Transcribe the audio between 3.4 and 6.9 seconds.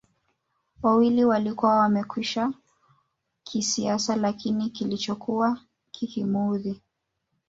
kisiasa Lakini kilichokuwa kikimuudhi